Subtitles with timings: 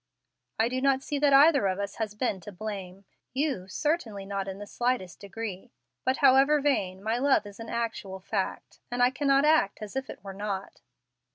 [0.57, 3.05] I do not see that either of us has been to blame,
[3.35, 5.69] you certainly not in the slightest degree.
[6.03, 10.09] But, however vain, my love is an actual fact, and I cannot act as if
[10.09, 10.81] it were not.